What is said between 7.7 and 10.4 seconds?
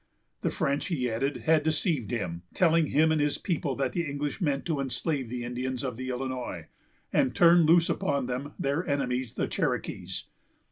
upon them their enemies the Cherokees.